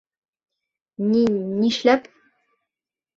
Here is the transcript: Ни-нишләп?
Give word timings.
Ни-нишләп? 1.09 2.09